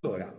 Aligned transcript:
Allora, 0.00 0.34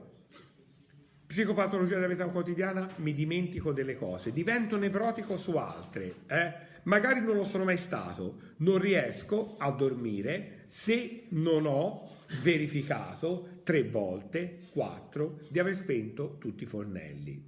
psicopatologia 1.25 1.95
della 1.95 2.07
vita 2.07 2.25
quotidiana, 2.25 2.89
mi 2.97 3.13
dimentico 3.13 3.71
delle 3.71 3.95
cose, 3.95 4.33
divento 4.33 4.75
nevrotico 4.75 5.37
su 5.37 5.55
altre, 5.55 6.13
eh? 6.27 6.53
magari 6.83 7.21
non 7.21 7.37
lo 7.37 7.45
sono 7.45 7.63
mai 7.63 7.77
stato, 7.77 8.39
non 8.57 8.79
riesco 8.79 9.55
a 9.57 9.71
dormire 9.71 10.65
se 10.67 11.27
non 11.29 11.65
ho 11.65 12.04
verificato 12.41 13.61
tre 13.63 13.83
volte, 13.83 14.63
quattro, 14.73 15.39
di 15.47 15.59
aver 15.59 15.77
spento 15.77 16.36
tutti 16.38 16.63
i 16.63 16.67
fornelli. 16.67 17.41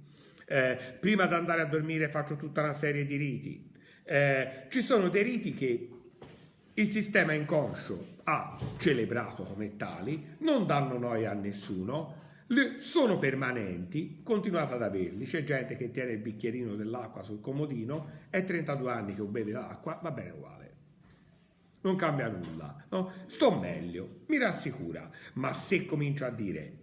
Eh, 0.46 0.78
prima 0.98 1.26
di 1.26 1.34
andare 1.34 1.60
a 1.60 1.66
dormire 1.66 2.08
faccio 2.08 2.36
tutta 2.36 2.62
una 2.62 2.72
serie 2.72 3.04
di 3.04 3.16
riti. 3.16 3.71
Eh, 4.04 4.66
ci 4.68 4.82
sono 4.82 5.08
dei 5.08 5.22
riti 5.22 5.54
che 5.54 5.88
il 6.74 6.90
sistema 6.90 7.32
inconscio 7.32 8.10
ha 8.24 8.58
celebrato 8.78 9.42
come 9.42 9.76
tali, 9.76 10.36
non 10.38 10.66
danno 10.66 10.98
noia 10.98 11.32
a 11.32 11.34
nessuno, 11.34 12.20
sono 12.76 13.18
permanenti, 13.18 14.20
continuate 14.22 14.74
ad 14.74 14.82
averli. 14.82 15.24
C'è 15.24 15.44
gente 15.44 15.76
che 15.76 15.90
tiene 15.90 16.12
il 16.12 16.18
bicchierino 16.18 16.74
dell'acqua 16.74 17.22
sul 17.22 17.40
comodino, 17.40 18.20
è 18.30 18.44
32 18.44 18.90
anni 18.90 19.14
che 19.14 19.22
beve 19.22 19.52
l'acqua, 19.52 19.98
va 20.02 20.10
bene 20.10 20.30
uguale. 20.30 20.60
Non 21.82 21.96
cambia 21.96 22.28
nulla, 22.28 22.84
no? 22.90 23.12
Sto 23.26 23.58
meglio, 23.58 24.20
mi 24.26 24.38
rassicura, 24.38 25.10
ma 25.34 25.52
se 25.52 25.84
comincio 25.84 26.24
a 26.24 26.30
dire 26.30 26.80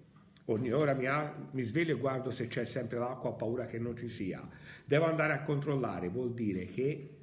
ogni 0.52 0.72
ora 0.72 0.94
mi, 0.94 1.06
ha- 1.06 1.34
mi 1.52 1.62
sveglio 1.62 1.96
e 1.96 2.00
guardo 2.00 2.32
se 2.32 2.48
c'è 2.48 2.66
sempre 2.66 2.98
l'acqua, 2.98 3.32
ho 3.32 3.36
paura 3.36 3.66
che 3.66 3.80
non 3.80 3.96
ci 3.96 4.08
sia, 4.08 4.48
devo 4.86 5.06
andare 5.06 5.34
a 5.34 5.44
controllare, 5.44 6.10
vuol 6.10 6.34
dire 6.34 6.66
che 6.66 7.16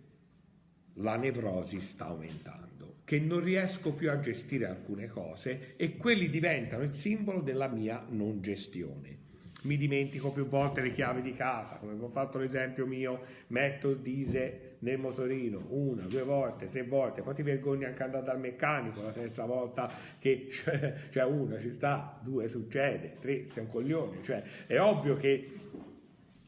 la 0.95 1.17
nevrosi 1.17 1.81
sta 1.81 2.07
aumentando, 2.07 3.01
che 3.05 3.19
non 3.21 3.41
riesco 3.41 3.93
più 3.93 4.11
a 4.11 4.21
gestire 4.21 4.67
alcune 4.67 5.09
cose 5.09 5.77
e 5.77 5.97
quelli 5.97 6.31
diventano 6.31 6.83
il 6.83 6.95
simbolo 6.95 7.41
della 7.41 7.69
mia 7.69 8.05
non 8.09 8.41
gestione. 8.41 9.25
Mi 9.67 9.77
dimentico 9.77 10.31
più 10.31 10.47
volte 10.47 10.81
le 10.81 10.93
chiavi 10.93 11.21
di 11.21 11.33
casa, 11.33 11.77
come 11.77 11.97
ho 12.01 12.09
fatto 12.09 12.39
l'esempio 12.39 12.87
mio, 12.87 13.21
metto 13.49 13.91
il 13.91 13.99
dise 13.99 14.77
nel 14.79 14.99
motorino 14.99 15.65
una, 15.71 16.03
due 16.03 16.23
volte, 16.23 16.69
tre 16.69 16.85
volte, 16.85 17.23
poi 17.23 17.35
ti 17.35 17.43
vergogni 17.43 17.85
anche 17.85 18.03
andare 18.03 18.25
dal 18.25 18.39
meccanico 18.39 19.03
la 19.03 19.11
terza 19.11 19.45
volta 19.45 19.91
che 20.19 20.49
cioè 21.11 21.25
una 21.25 21.59
ci 21.59 21.73
sta, 21.73 22.19
due 22.23 22.47
succede, 22.47 23.17
tre 23.21 23.49
sei 23.49 23.65
un 23.65 23.71
coglione, 23.71 24.23
cioè 24.23 24.43
è 24.67 24.79
ovvio 24.79 25.17
che 25.17 25.51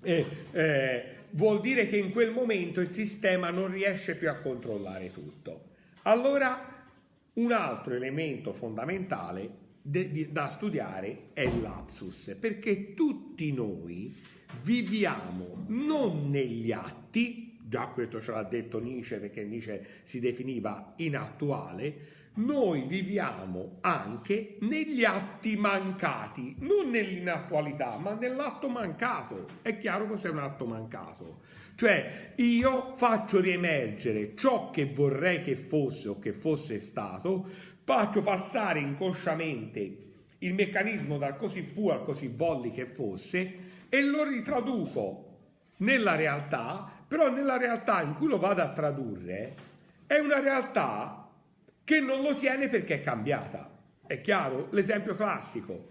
eh, 0.03 0.27
eh, 0.53 1.05
vuol 1.31 1.61
dire 1.61 1.89
che 1.89 1.97
in 1.97 2.13
quel 2.13 2.31
momento 2.31 2.81
il 2.81 2.93
sistema 2.93 3.51
non 3.51 3.71
riesce 3.71 4.17
più 4.17 4.31
a 4.31 4.35
controllare 4.35 5.13
tutto. 5.13 5.65
Allora, 6.03 6.77
un 7.35 7.53
altro 7.53 7.95
elemento 7.95 8.53
fondamentale 8.53 9.67
de- 9.89 10.11
di- 10.11 10.31
da 10.31 10.49
studiare 10.49 11.31
è 11.33 11.51
lapsus, 11.51 12.37
perché 12.39 12.93
tutti 12.95 13.53
noi 13.53 14.15
viviamo 14.63 15.65
non 15.69 16.27
negli 16.27 16.73
atti, 16.73 17.59
già 17.63 17.87
questo 17.89 18.21
ce 18.21 18.33
l'ha 18.33 18.43
detto 18.43 18.81
Nietzsche 18.81 19.19
perché 19.19 19.45
Nietzsche 19.45 19.85
si 20.03 20.21
definiva 20.21 20.95
inattuale, 20.97 22.17
noi 22.39 22.85
viviamo 22.87 23.79
anche 23.81 24.59
negli 24.61 25.05
atti 25.05 25.57
mancati, 25.57 26.55
non 26.61 26.91
nell'inattualità, 26.91 27.99
ma 27.99 28.15
nell'atto 28.15 28.69
mancato. 28.69 29.49
È 29.61 29.77
chiaro 29.79 30.07
cos'è 30.07 30.29
un 30.29 30.39
atto 30.39 30.65
mancato? 30.65 31.41
Cioè 31.75 32.35
io 32.37 32.95
faccio 32.97 33.41
riemergere 33.41 34.37
ciò 34.37 34.71
che 34.71 34.87
vorrei 34.87 35.43
che 35.43 35.57
fosse 35.57 36.09
o 36.09 36.19
che 36.19 36.33
fosse 36.33 36.79
stato, 36.79 37.49
faccio 37.89 38.21
passare 38.21 38.81
inconsciamente 38.81 39.97
il 40.41 40.53
meccanismo 40.53 41.17
dal 41.17 41.37
così 41.37 41.63
fu 41.63 41.89
al 41.89 42.05
così 42.05 42.29
volli 42.29 42.71
che 42.71 42.85
fosse 42.85 43.87
e 43.89 44.03
lo 44.03 44.25
ritraduco 44.25 45.37
nella 45.79 46.15
realtà, 46.15 46.87
però 47.09 47.31
nella 47.31 47.57
realtà 47.57 48.03
in 48.03 48.13
cui 48.13 48.29
lo 48.29 48.39
vado 48.39 48.61
a 48.61 48.73
tradurre 48.73 49.55
è 50.07 50.19
una 50.19 50.39
realtà 50.39 51.31
che 51.83 52.01
non 52.01 52.21
lo 52.21 52.35
tiene 52.35 52.69
perché 52.69 52.97
è 52.97 53.01
cambiata. 53.01 53.71
È 54.07 54.21
chiaro? 54.21 54.69
L'esempio 54.73 55.15
classico. 55.15 55.87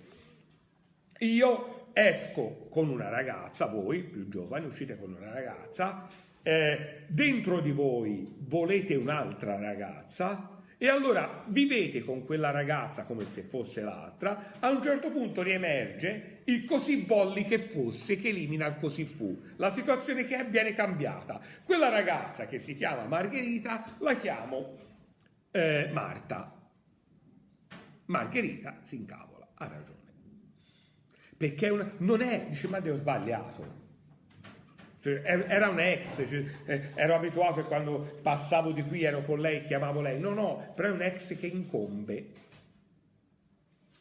Io 1.22 1.88
esco 1.94 2.68
con 2.70 2.90
una 2.90 3.10
ragazza, 3.10 3.66
voi 3.66 4.04
più 4.04 4.30
giovani 4.30 4.68
uscite 4.68 5.00
con 5.00 5.16
una 5.16 5.34
ragazza, 5.34 6.06
eh, 6.44 7.06
dentro 7.08 7.60
di 7.60 7.72
voi 7.72 8.36
volete 8.38 8.94
un'altra 8.94 9.60
ragazza 9.60 10.57
e 10.80 10.88
allora 10.90 11.44
vivete 11.48 12.04
con 12.04 12.24
quella 12.24 12.52
ragazza 12.52 13.04
come 13.04 13.26
se 13.26 13.42
fosse 13.42 13.82
l'altra, 13.82 14.60
a 14.60 14.70
un 14.70 14.82
certo 14.82 15.10
punto 15.12 15.42
riemerge 15.42 16.42
il 16.46 16.66
così 16.66 17.04
volli 17.04 17.44
che 17.44 17.58
fosse 17.58 18.18
che 18.18 18.30
elimina 18.30 18.68
il 18.68 18.78
così 18.78 19.06
fu. 19.06 19.42
La 19.56 19.72
situazione 19.72 20.26
che 20.26 20.38
è 20.38 20.46
viene 20.46 20.74
cambiata. 20.74 21.42
Quella 21.64 21.90
ragazza 21.90 22.46
che 22.46 22.60
si 22.60 22.76
chiama 22.76 23.06
Margherita 23.06 23.96
la 24.00 24.16
chiamo 24.18 24.78
eh, 25.52 25.90
Marta. 25.92 26.54
Margherita 28.06 28.80
si 28.84 28.98
incavola, 28.98 29.48
ha 29.56 29.68
ragione. 29.68 29.96
Perché 31.36 31.70
una- 31.70 31.92
non 31.98 32.22
è, 32.22 32.46
dice, 32.50 32.68
ma 32.68 32.78
ho 32.78 32.96
sbagliato. 32.96 33.87
Cioè, 35.08 35.22
er- 35.24 35.46
Era 35.48 35.70
un 35.70 35.80
ex, 35.80 36.28
cioè, 36.28 36.44
eh, 36.66 36.82
ero 36.96 37.16
abituato 37.16 37.62
e 37.62 37.64
quando 37.64 38.20
passavo 38.22 38.72
di 38.72 38.84
qui 38.84 39.04
ero 39.04 39.22
con 39.22 39.40
lei, 39.40 39.64
chiamavo 39.64 40.02
lei. 40.02 40.20
No, 40.20 40.32
no, 40.32 40.74
però 40.76 40.90
è 40.90 40.92
un 40.92 41.02
ex 41.02 41.38
che 41.40 41.48
incombe. 41.48 42.26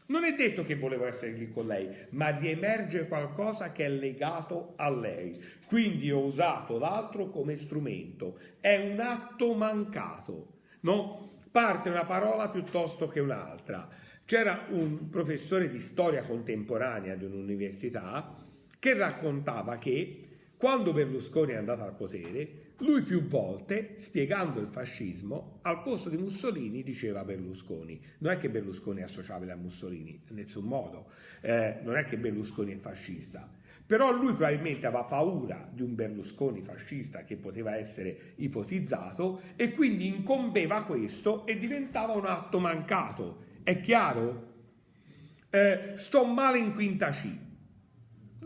Non 0.08 0.24
è 0.24 0.34
detto 0.34 0.64
che 0.64 0.74
volevo 0.74 1.06
essere 1.06 1.32
lì 1.32 1.50
con 1.52 1.66
lei, 1.66 1.88
ma 2.10 2.36
riemerge 2.36 3.06
qualcosa 3.06 3.70
che 3.70 3.84
è 3.84 3.88
legato 3.88 4.74
a 4.76 4.90
lei. 4.90 5.40
Quindi 5.66 6.10
ho 6.10 6.24
usato 6.24 6.78
l'altro 6.78 7.28
come 7.30 7.54
strumento. 7.56 8.38
È 8.60 8.76
un 8.76 8.98
atto 8.98 9.54
mancato, 9.54 10.58
no? 10.80 11.34
Parte 11.52 11.88
una 11.88 12.04
parola 12.04 12.48
piuttosto 12.48 13.08
che 13.08 13.20
un'altra. 13.20 13.88
C'era 14.24 14.66
un 14.70 15.08
professore 15.08 15.68
di 15.68 15.78
storia 15.78 16.22
contemporanea 16.22 17.14
di 17.14 17.24
un'università 17.24 18.44
che 18.78 18.94
raccontava 18.94 19.78
che 19.78 20.25
quando 20.56 20.92
Berlusconi 20.94 21.52
è 21.52 21.56
andato 21.56 21.82
al 21.82 21.94
potere, 21.94 22.64
lui 22.78 23.02
più 23.02 23.24
volte, 23.24 23.92
spiegando 23.96 24.60
il 24.60 24.68
fascismo, 24.68 25.58
al 25.62 25.82
posto 25.82 26.08
di 26.08 26.16
Mussolini 26.16 26.82
diceva 26.82 27.24
Berlusconi. 27.24 28.00
Non 28.18 28.32
è 28.32 28.38
che 28.38 28.48
Berlusconi 28.48 29.00
è 29.00 29.04
associabile 29.04 29.52
a 29.52 29.56
Mussolini, 29.56 30.20
in 30.28 30.36
nessun 30.36 30.64
modo. 30.64 31.10
Eh, 31.40 31.78
non 31.82 31.96
è 31.96 32.04
che 32.04 32.18
Berlusconi 32.18 32.74
è 32.74 32.78
fascista. 32.78 33.50
Però 33.86 34.10
lui 34.12 34.32
probabilmente 34.32 34.86
aveva 34.86 35.04
paura 35.04 35.68
di 35.72 35.82
un 35.82 35.94
Berlusconi 35.94 36.62
fascista 36.62 37.24
che 37.24 37.36
poteva 37.36 37.76
essere 37.76 38.34
ipotizzato 38.36 39.40
e 39.56 39.72
quindi 39.72 40.08
incombeva 40.08 40.84
questo 40.84 41.46
e 41.46 41.58
diventava 41.58 42.14
un 42.14 42.26
atto 42.26 42.58
mancato. 42.58 43.44
È 43.62 43.80
chiaro? 43.80 44.54
Eh, 45.50 45.92
sto 45.96 46.24
male 46.24 46.58
in 46.58 46.74
quinta 46.74 47.10
C. 47.10 47.44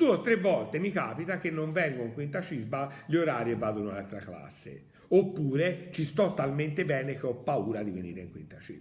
Due 0.00 0.08
o 0.08 0.20
tre 0.22 0.36
volte 0.36 0.78
mi 0.78 0.90
capita 0.90 1.38
che 1.38 1.50
non 1.50 1.68
vengo 1.68 2.02
in 2.02 2.14
quinta 2.14 2.40
C, 2.40 2.56
sba- 2.56 2.90
gli 3.04 3.16
orari 3.16 3.50
e 3.50 3.56
vado 3.56 3.80
in 3.80 3.86
un'altra 3.88 4.18
classe. 4.18 4.84
Oppure 5.08 5.90
ci 5.92 6.04
sto 6.04 6.32
talmente 6.32 6.86
bene 6.86 7.18
che 7.18 7.26
ho 7.26 7.34
paura 7.34 7.82
di 7.82 7.90
venire 7.90 8.22
in 8.22 8.30
quinta 8.30 8.56
C. 8.56 8.80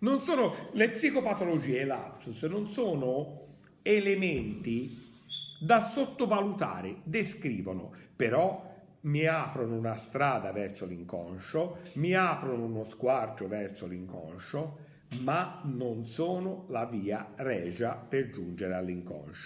Non 0.00 0.18
sono, 0.18 0.52
le 0.72 0.90
psicopatologie 0.90 1.78
e 1.78 1.84
l'apsus 1.84 2.42
non 2.42 2.66
sono 2.66 3.58
elementi 3.82 4.90
da 5.60 5.78
sottovalutare, 5.78 6.96
descrivono, 7.04 7.92
però 8.16 8.74
mi 9.02 9.26
aprono 9.26 9.76
una 9.76 9.94
strada 9.94 10.50
verso 10.50 10.84
l'inconscio, 10.84 11.78
mi 11.94 12.12
aprono 12.14 12.64
uno 12.64 12.82
squarcio 12.82 13.46
verso 13.46 13.86
l'inconscio, 13.86 14.78
ma 15.20 15.60
non 15.62 16.04
sono 16.04 16.64
la 16.70 16.86
via 16.86 17.34
regia 17.36 17.94
per 17.94 18.30
giungere 18.30 18.74
all'inconscio. 18.74 19.38